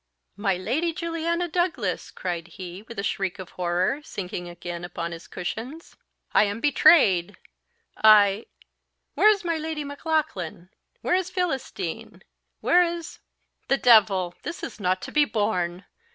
[0.35, 5.27] "My Lady Juliana Douglas!" cried he, with a shriek of horror, sinking again upon his
[5.27, 5.95] cushions.
[6.33, 7.37] "I am betrayed
[8.03, 8.47] I
[9.13, 10.71] Where is my Lady Maclaughlan?
[11.01, 12.23] Where is Philistine?
[12.61, 13.19] Where is
[13.67, 14.33] the devil!
[14.41, 15.85] This is not to be borne!